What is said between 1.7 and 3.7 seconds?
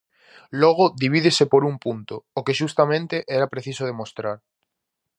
un punto; o que, xustamente, era